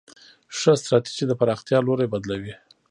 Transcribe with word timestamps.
ښه 0.57 0.71
ستراتیژي 0.81 1.25
د 1.27 1.33
پراختیا 1.39 1.77
لوری 1.85 2.07
بدلوي. 2.13 2.53